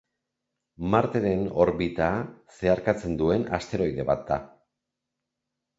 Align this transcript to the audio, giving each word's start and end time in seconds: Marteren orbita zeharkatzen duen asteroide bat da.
Marteren 0.95 1.43
orbita 1.65 2.09
zeharkatzen 2.57 3.21
duen 3.23 3.47
asteroide 3.61 4.11
bat 4.13 4.29
da. 4.33 4.45